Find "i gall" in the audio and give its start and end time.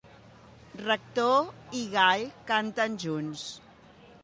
1.81-2.25